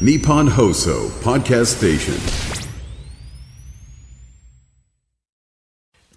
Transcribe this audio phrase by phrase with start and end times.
[0.00, 2.14] Nippon Hoso Podcast Station.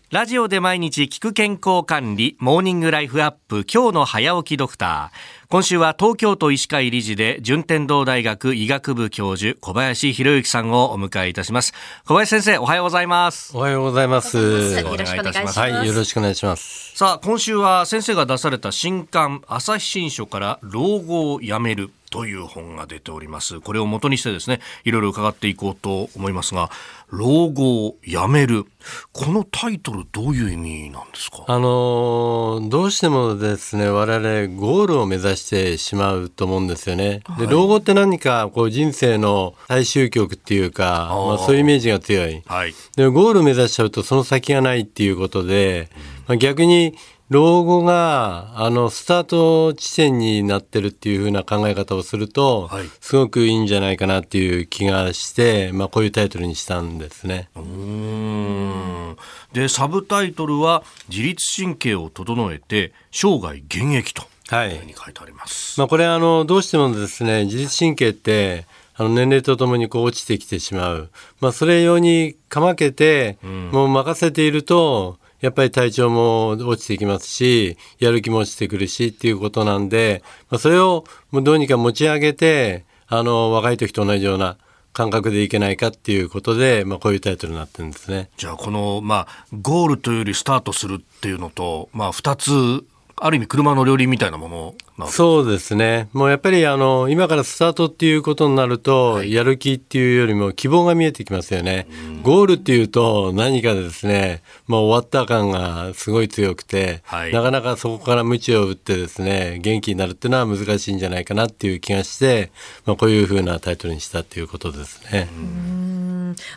[0.09, 5.46] ラジオで毎日聞く健康管理、モーニングライフアップ、今日の早起きドクター。
[5.49, 11.73] 今週は東京都医師会理事で、順天堂大学医学部教授、小林博之さんをお迎えいたします。
[12.05, 13.55] 小林先生、おはようございます。
[13.55, 14.37] おはようございます。
[14.37, 15.57] よろしくお願いします。
[15.57, 16.97] はい、よろしくお願いします。
[16.97, 21.91] さあ、今週は先生が出された新刊、朝日新書から老後をやめる。
[22.09, 23.59] という本が出ております。
[23.59, 26.71] これを元にしてですね、いろいろ伺っていこうと思いますが、
[27.09, 28.65] 老後をやめる。
[29.11, 31.43] このタイトルどういう意味なんですか？
[31.47, 34.25] あのーどうしてもですね、我々
[34.57, 37.21] ゴールを目指してしまうと思うんですよね。
[37.39, 42.43] で、老後って何かこう人生の最終局っていうか、まあそういうイメージが強い。
[42.45, 42.73] はい。
[42.97, 45.89] でもゴールを目指しちゃうとその先がないっていうことで、
[46.27, 46.95] まあ、逆に
[47.29, 57.49] 老後があのスタート地点になってるっていう風な考え方をすると、はいすごくいいんじゃないかなっていう気がして、まあ、こういうタイトルにしたんですね。
[57.55, 59.17] うーん
[59.53, 65.79] でサブタイトルは「自律神経を整えて生涯現役」とはいいうふうに書いてあります。
[65.79, 84.57] まあ、これあのどうしてもですね自律神経ってあの年齢とともにこう落ちてきてしまう、まあ、それ用にかまけて、もう任せているとやっぱり体調も落ちてきますしやる気も落ちてくるしっていうことなんで、まあ、それをもうどうにか持ち上げてあの若い時と同じような
[84.93, 88.31] 感覚でいけないかっていうことで、まあ、こういうタイトルになってるんですね。
[88.37, 92.83] じゃあこの、まあ、ゴールというよりスタートするっていうのと、まあ、2つ
[93.19, 96.07] ある意味車の両輪みたいなものなそうですね。
[96.13, 101.87] もうやっぱりあの今からスタートっていうことになると、やる気っていうよりも希望が見えてきますよね。
[102.21, 112.51] ゴールっていうと何かですね、もう終わった感がすごい強くて、はいなかなかそこから鞭を打ってですね、元気になるっていうのは難しいんじゃないかなっていう気がして、
[112.85, 115.27] まあこういうふうなタイトルにしたっていうことですね。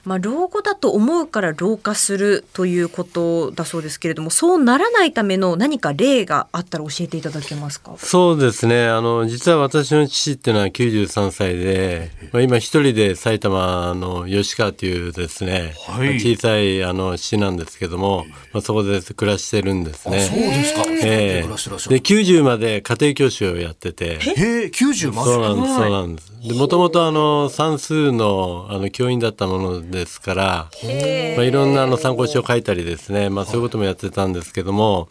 [0.05, 7.93] まあ、老後だと思うから老化するということだそうですけれどもそうならないための何か例があったら教えていただけますか？
[7.99, 8.89] そうですね。
[8.89, 20.21] あの、実は私の父っていうのは93歳で、まあ、今一人で埼玉の吉川というですね、はい小さいあの市なんですけども、まあ、そこで暮らしてるんですね。
[20.21, 20.83] そうですか。
[21.03, 25.31] ええ暮らしてらっしゃるで、90まで家庭教師をやってて、へえ、90まで。
[25.31, 26.49] そうなんです、そうなんです。
[26.49, 30.45] で、もともとあの、算数のあの教員だったものですから、
[31.37, 35.09] まあ、いろんなあの参考書を書いたりですね、まあそういうこともやってたんですけども、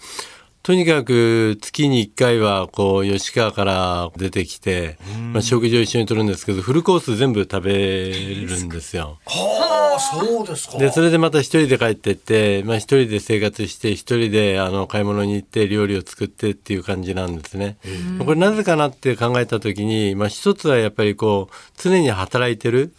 [0.70, 5.00] とにかく月に1回はこう吉川から出てきて、
[5.34, 9.18] まあ、食事を一緒にとるんですけどフルコース全部食べるんですよ。
[9.26, 10.78] はあ、そうですか。
[10.78, 17.78] でそれでまた一人で帰ってって、まあ、一人で生活して一人であの買い物に行って料理を作ってっていう感じなんですね。
[18.24, 22.94] これなぜかなって考えた時に、まあ、一つはやっぱりこう常に働いてる、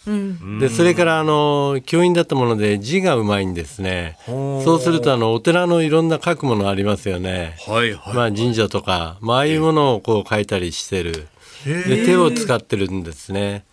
[0.59, 4.19] でそれからあの教員だったもので字がうまいんですね。
[4.27, 7.60] そうするとあのお寺のいろんな書くものありますよね。
[7.67, 8.15] はいはい。
[8.15, 11.29] まあ、神社とか、まあ、ああいうものをこう書いたりしてる。
[11.65, 13.65] で手を使ってるんですね。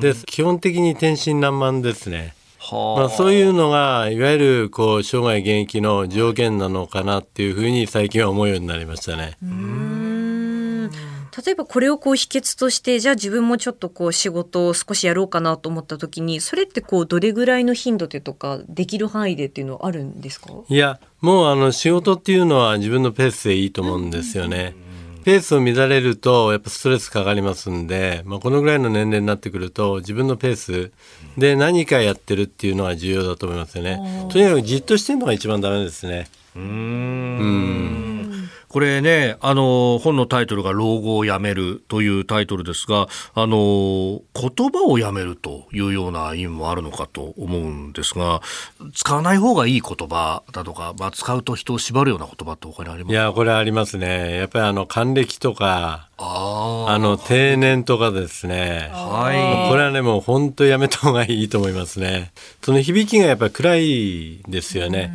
[0.00, 2.34] で基本的に天真爛漫ですね。
[2.58, 9.36] はまあ、そういうのがいわゆるこう生涯現役の条件なのかなっていうふうに最近は思うようになりましたね。
[11.44, 20.48] うん例えばこれをこう秘訣としてじゃあ自分もちょっとこう仕事を少しやろうかなと思った時にそれってこうどれぐらいの頻度でとかできる範囲でっていうのはあるんですか？
[20.68, 24.74] いやもうあの仕事っていうのは自分のペースでいいと思うんですよね。
[25.24, 30.92] ペースを乱れるとやっぱストレスかかりますんで、まあ、このぐらいの年齢になってくると自分のペース
[31.38, 34.28] で何かやってるっていうのは重要だと思いますよね。
[34.30, 36.26] とにかくじっとしてるのが一番ダメですね。
[36.56, 38.03] うーん
[38.74, 48.42] これね、あの、本のタイトルが老後をやめるというタイトルですが、あの、言葉をやめるというような意味もあるのかと思うんですが、
[48.92, 53.12] 使わない方がいい言葉だとか、まあ、使うと人を縛るような言葉って他にあります？
[53.12, 54.38] かいやこれありますね。
[54.38, 58.90] やっぱりあの還暦とかああの定年とかですね。
[58.92, 59.70] あ、はい。
[59.70, 62.32] これはねもう本当やめた方がいいと思いますね。
[62.60, 65.14] その響きがやっぱり暗いですよね。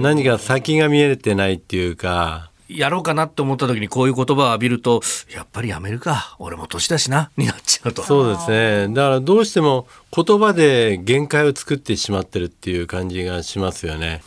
[0.00, 2.52] 何か先が見えてないっていうか。
[2.68, 5.02] やろうかなって思った時にこういう言葉を浴びると、
[5.34, 6.36] やっぱりやめるか。
[6.38, 7.30] 俺も年だしな。
[7.36, 8.02] になっちゃうと。
[8.02, 8.88] そうですね。
[8.94, 14.22] だからどうしても言葉で限界を作ってしまってるっていう感じがしますよね。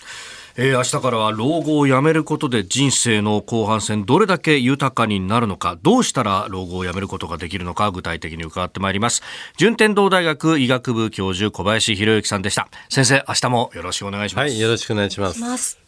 [0.59, 9.21] えー明日からは老後をやめることで人生の後半戦どれだけ豊かになるのかどうしたら老後をやめることができるのか具体的に伺ってまいります
[9.57, 15.39] 順天堂大学医学部教授小林博之さんでした先生明日もよろしくお願いします、はい、よろしくお願いします。
[15.39, 15.86] ます